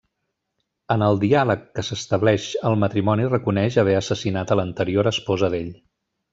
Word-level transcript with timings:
En 0.95 1.03
el 1.07 1.19
diàleg 1.23 1.67
que 1.75 1.83
s'estableix 1.89 2.47
el 2.71 2.79
matrimoni 2.85 3.29
reconeix 3.35 3.79
haver 3.85 3.95
assassinat 4.01 4.55
a 4.57 4.61
l'anterior 4.61 5.15
esposa 5.15 5.55
d'ell. 5.57 5.73